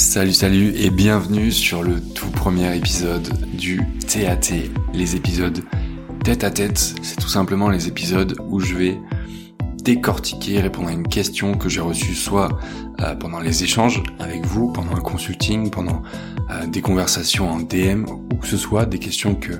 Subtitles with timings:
[0.00, 4.54] Salut salut et bienvenue sur le tout premier épisode du TAT,
[4.94, 5.62] les épisodes
[6.24, 8.98] tête à tête, c'est tout simplement les épisodes où je vais
[9.84, 12.48] décortiquer, répondre à une question que j'ai reçue soit
[13.02, 16.00] euh, pendant les échanges avec vous, pendant un consulting, pendant
[16.50, 19.52] euh, des conversations en DM, ou que ce soit des questions que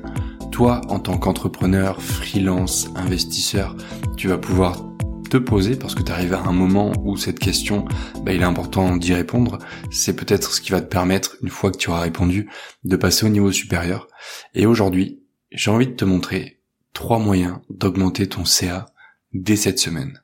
[0.50, 3.77] toi, en tant qu'entrepreneur, freelance, investisseur,
[4.17, 4.89] tu vas pouvoir
[5.31, 7.86] te poser parce que tu arrives à un moment où cette question,
[8.23, 9.59] bah, il est important d'y répondre.
[9.91, 12.50] C'est peut-être ce qui va te permettre, une fois que tu auras répondu,
[12.85, 14.09] de passer au niveau supérieur.
[14.54, 16.61] Et aujourd'hui, j'ai envie de te montrer
[16.93, 18.87] trois moyens d'augmenter ton CA
[19.32, 20.21] dès cette semaine.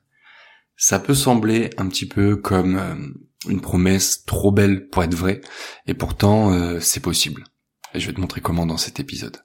[0.75, 2.95] Ça peut sembler un petit peu comme euh,
[3.49, 5.41] une promesse trop belle pour être vraie,
[5.87, 7.45] et pourtant euh, c'est possible.
[7.93, 9.37] Et je vais te montrer comment dans cet épisode.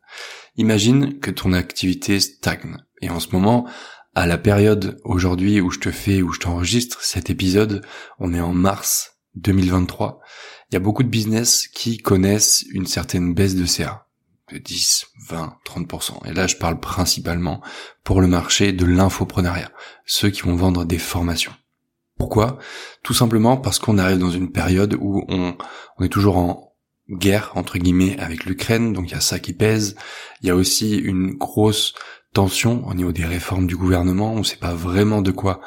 [0.56, 2.76] Imagine que ton activité stagne.
[3.00, 3.66] Et en ce moment,
[4.14, 7.84] à la période aujourd'hui où je te fais, où je t'enregistre cet épisode,
[8.18, 10.20] on est en mars 2023.
[10.70, 14.06] Il y a beaucoup de business qui connaissent une certaine baisse de CA.
[14.50, 16.28] De 10, 20, 30%.
[16.28, 17.62] Et là, je parle principalement
[18.04, 19.70] pour le marché de l'infoprenariat.
[20.04, 21.54] Ceux qui vont vendre des formations.
[22.18, 22.58] Pourquoi?
[23.02, 25.56] Tout simplement parce qu'on arrive dans une période où on,
[25.96, 26.74] on est toujours en
[27.08, 29.96] guerre, entre guillemets, avec l'Ukraine, donc il y a ça qui pèse.
[30.42, 31.94] Il y a aussi une grosse
[32.32, 35.60] tension au niveau des réformes du gouvernement, on ne sait pas vraiment de quoi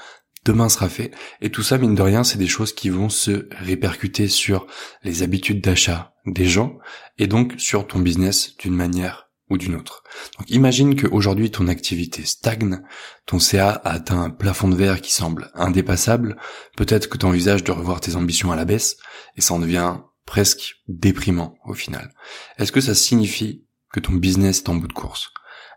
[0.46, 3.48] demain sera fait, et tout ça, mine de rien, c'est des choses qui vont se
[3.52, 4.68] répercuter sur
[5.04, 6.78] les habitudes d'achat des gens,
[7.18, 10.04] et donc sur ton business d'une manière ou d'une autre.
[10.38, 12.82] Donc imagine qu'aujourd'hui ton activité stagne,
[13.26, 16.38] ton CA a atteint un plafond de verre qui semble indépassable,
[16.78, 18.98] peut-être que tu envisages de revoir tes ambitions à la baisse,
[19.36, 22.12] et ça en devient presque déprimant au final.
[22.58, 25.30] Est-ce que ça signifie que ton business est en bout de course?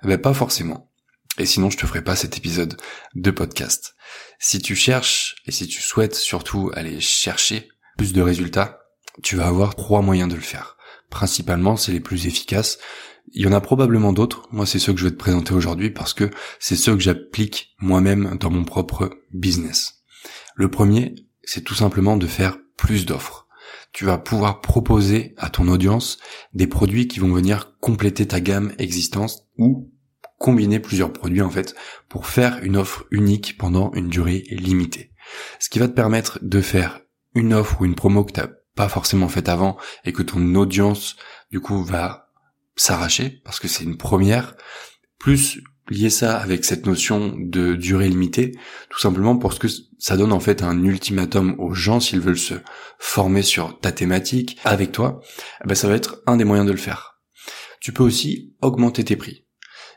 [0.03, 0.91] Eh ben pas forcément.
[1.39, 2.77] Et sinon, je te ferai pas cet épisode
[3.15, 3.95] de podcast.
[4.41, 8.81] Si tu cherches et si tu souhaites surtout aller chercher plus de résultats,
[9.23, 10.77] tu vas avoir trois moyens de le faire.
[11.11, 12.79] Principalement, c'est les plus efficaces.
[13.33, 14.49] Il y en a probablement d'autres.
[14.51, 17.75] Moi, c'est ceux que je vais te présenter aujourd'hui parce que c'est ceux que j'applique
[17.79, 20.05] moi-même dans mon propre business.
[20.55, 23.48] Le premier, c'est tout simplement de faire plus d'offres.
[23.93, 26.19] Tu vas pouvoir proposer à ton audience
[26.53, 29.91] des produits qui vont venir compléter ta gamme existante ou
[30.39, 31.75] combiner plusieurs produits en fait
[32.09, 35.13] pour faire une offre unique pendant une durée limitée.
[35.59, 37.01] Ce qui va te permettre de faire
[37.35, 40.55] une offre ou une promo que tu n'as pas forcément faite avant et que ton
[40.55, 41.17] audience
[41.51, 42.31] du coup va
[42.77, 44.57] s'arracher parce que c'est une première,
[45.19, 48.53] plus lier ça avec cette notion de durée limitée,
[48.91, 49.69] tout simplement parce que
[49.99, 52.55] ça donne en fait un ultimatum aux gens s'ils veulent se
[52.99, 55.21] former sur ta thématique avec toi,
[55.65, 57.21] eh ben ça va être un des moyens de le faire.
[57.81, 59.47] Tu peux aussi augmenter tes prix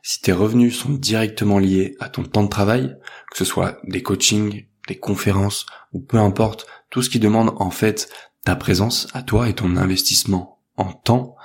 [0.04, 2.96] si tes revenus sont directement liés à ton temps de travail,
[3.32, 7.72] que ce soit des coachings, des conférences ou peu importe, tout ce qui demande en
[7.72, 8.10] fait
[8.44, 11.36] ta présence à toi et ton investissement en temps,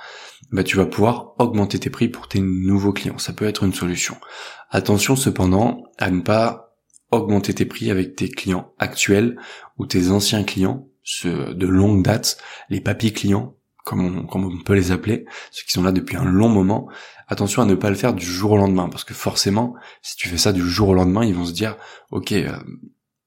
[0.51, 3.17] bah tu vas pouvoir augmenter tes prix pour tes nouveaux clients.
[3.17, 4.17] Ça peut être une solution.
[4.69, 6.75] Attention cependant à ne pas
[7.11, 9.37] augmenter tes prix avec tes clients actuels
[9.77, 12.37] ou tes anciens clients, ceux de longue date,
[12.69, 16.17] les papis clients comme on, comme on peut les appeler, ceux qui sont là depuis
[16.17, 16.89] un long moment,
[17.29, 20.27] attention à ne pas le faire du jour au lendemain, parce que forcément, si tu
[20.27, 21.77] fais ça du jour au lendemain, ils vont se dire,
[22.11, 22.57] ok, euh,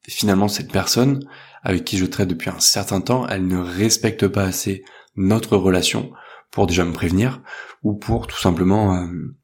[0.06, 1.20] finalement cette personne
[1.62, 4.84] avec qui je traite depuis un certain temps, elle ne respecte pas assez
[5.16, 6.12] notre relation
[6.50, 7.42] pour déjà me prévenir,
[7.82, 9.34] ou pour tout simplement euh,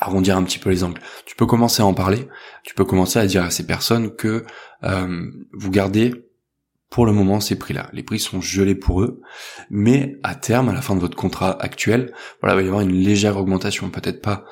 [0.00, 1.00] arrondir un petit peu les angles.
[1.26, 2.28] Tu peux commencer à en parler,
[2.64, 4.44] tu peux commencer à dire à ces personnes que
[4.84, 6.28] euh, vous gardez
[6.90, 7.90] pour le moment ces prix-là.
[7.92, 9.20] Les prix sont gelés pour eux,
[9.70, 12.80] mais à terme, à la fin de votre contrat actuel, voilà, il va y avoir
[12.80, 14.44] une légère augmentation, peut-être pas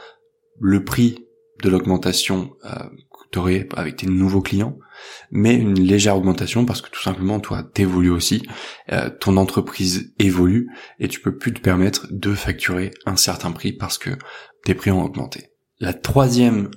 [0.61, 1.27] le prix
[1.63, 2.89] de l'augmentation euh,
[3.77, 4.79] avec tes nouveaux clients,
[5.31, 8.47] mais une légère augmentation parce que tout simplement toi t'évolues aussi,
[8.93, 13.73] euh, ton entreprise évolue et tu peux plus te permettre de facturer un certain prix
[13.73, 14.11] parce que
[14.65, 15.51] tes prix ont augmenté.
[15.81, 16.71] La troisième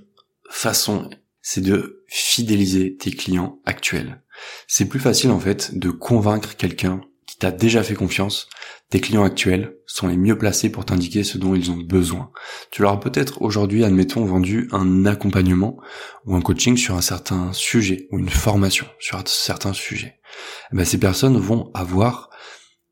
[0.50, 1.09] façon,
[1.42, 4.22] c'est de fidéliser tes clients actuels.
[4.67, 7.02] C'est plus facile en fait de convaincre quelqu'un
[7.40, 8.50] t'a déjà fait confiance.
[8.90, 12.32] Tes clients actuels sont les mieux placés pour t'indiquer ce dont ils ont besoin.
[12.72, 15.78] Tu leur as peut-être aujourd'hui, admettons, vendu un accompagnement
[16.26, 20.20] ou un coaching sur un certain sujet ou une formation sur un certain sujet.
[20.72, 22.30] Eh ben, ces personnes vont avoir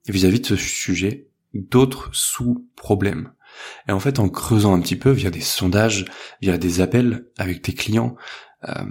[0.07, 3.33] vis-à-vis de ce sujet d'autres sous-problèmes.
[3.87, 6.05] Et en fait, en creusant un petit peu via des sondages,
[6.41, 8.15] via des appels avec tes clients,
[8.67, 8.85] euh,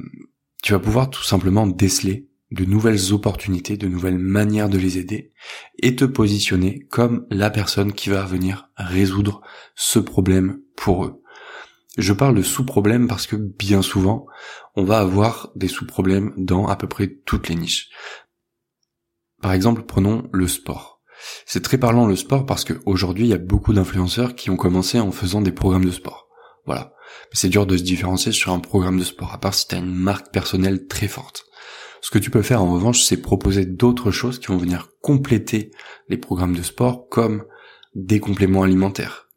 [0.62, 5.32] tu vas pouvoir tout simplement déceler de nouvelles opportunités, de nouvelles manières de les aider
[5.78, 9.42] et te positionner comme la personne qui va venir résoudre
[9.74, 11.22] ce problème pour eux.
[11.98, 14.26] Je parle de sous-problèmes parce que bien souvent,
[14.74, 17.88] on va avoir des sous-problèmes dans à peu près toutes les niches.
[19.40, 21.00] Par exemple, prenons le sport.
[21.46, 25.00] C'est très parlant le sport parce qu'aujourd'hui, il y a beaucoup d'influenceurs qui ont commencé
[25.00, 26.28] en faisant des programmes de sport.
[26.66, 26.92] Voilà.
[27.30, 29.74] Mais c'est dur de se différencier sur un programme de sport, à part si tu
[29.74, 31.46] as une marque personnelle très forte.
[32.00, 35.70] Ce que tu peux faire en revanche, c'est proposer d'autres choses qui vont venir compléter
[36.08, 37.44] les programmes de sport, comme
[37.94, 39.28] des compléments alimentaires,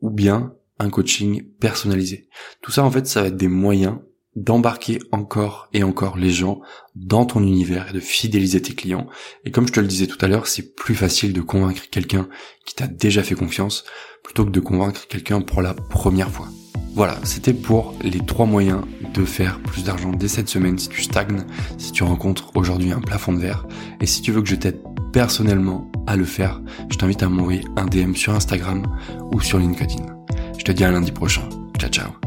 [0.00, 2.28] ou bien un coaching personnalisé.
[2.60, 3.98] Tout ça, en fait, ça va être des moyens
[4.36, 6.60] d'embarquer encore et encore les gens
[6.94, 9.06] dans ton univers et de fidéliser tes clients.
[9.44, 12.28] Et comme je te le disais tout à l'heure, c'est plus facile de convaincre quelqu'un
[12.66, 13.84] qui t'a déjà fait confiance
[14.22, 16.48] plutôt que de convaincre quelqu'un pour la première fois.
[16.96, 18.80] Voilà, c'était pour les trois moyens
[19.12, 21.44] de faire plus d'argent dès cette semaine si tu stagnes,
[21.76, 23.66] si tu rencontres aujourd'hui un plafond de verre.
[24.00, 24.80] Et si tu veux que je t'aide
[25.12, 28.82] personnellement à le faire, je t'invite à m'envoyer un DM sur Instagram
[29.30, 30.06] ou sur LinkedIn.
[30.56, 31.42] Je te dis à lundi prochain.
[31.78, 32.25] Ciao ciao